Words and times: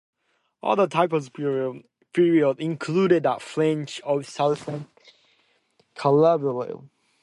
Other 0.63 0.87
types 0.87 1.13
of 1.13 1.25
the 1.31 1.83
period 2.11 2.59
included 2.59 3.21
the 3.21 3.37
French 3.37 4.01
Sud 4.23 4.51
Aviation 4.57 4.87
Caravelle. 5.95 6.89